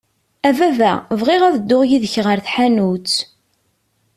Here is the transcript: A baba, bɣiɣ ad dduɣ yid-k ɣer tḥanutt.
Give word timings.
A 0.47 0.49
baba, 0.57 0.93
bɣiɣ 1.19 1.41
ad 1.45 1.55
dduɣ 1.61 1.83
yid-k 1.89 2.15
ɣer 2.25 2.37
tḥanutt. 2.45 3.15